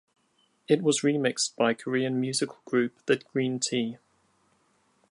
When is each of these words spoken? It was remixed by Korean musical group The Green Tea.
It 0.67 0.81
was 0.81 1.01
remixed 1.01 1.55
by 1.55 1.75
Korean 1.75 2.19
musical 2.19 2.57
group 2.65 3.05
The 3.05 3.17
Green 3.17 3.59
Tea. 3.59 3.97